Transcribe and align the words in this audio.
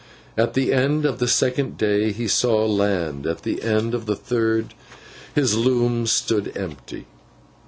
At 0.35 0.55
the 0.55 0.73
end 0.73 1.05
of 1.05 1.19
the 1.19 1.27
second 1.27 1.77
day, 1.77 2.11
he 2.11 2.27
saw 2.27 2.65
land; 2.65 3.27
at 3.27 3.43
the 3.43 3.61
end 3.61 3.93
of 3.93 4.07
the 4.07 4.15
third, 4.15 4.73
his 5.35 5.55
loom 5.55 6.07
stood 6.07 6.51
empty. 6.57 7.05